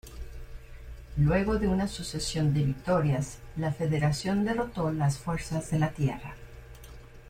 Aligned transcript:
Luego 1.17 1.59
de 1.59 1.67
una 1.67 1.87
sucesión 1.87 2.55
de 2.55 2.63
victorias, 2.63 3.37
la 3.55 3.71
Federación 3.71 4.43
derrotó 4.45 4.91
las 4.91 5.19
fuerzas 5.19 5.69
de 5.69 5.77
la 5.77 5.91
Tierra. 5.91 6.33